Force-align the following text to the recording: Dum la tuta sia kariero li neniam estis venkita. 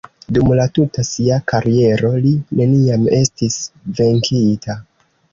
Dum 0.35 0.47
la 0.59 0.63
tuta 0.75 1.03
sia 1.09 1.35
kariero 1.51 2.09
li 2.23 2.31
neniam 2.59 3.05
estis 3.19 3.59
venkita. 4.01 4.79